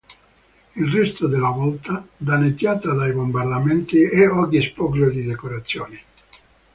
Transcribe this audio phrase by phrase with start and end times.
[0.77, 5.99] Il resto della volta, danneggiata dai bombardamenti, è oggi spoglio di decorazioni.